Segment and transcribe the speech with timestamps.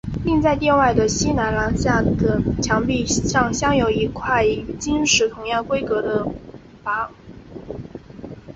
[0.25, 6.25] 另在殿外的西南廊下的墙壁上镶有一块与经石同样规格的
[6.83, 7.07] 跋。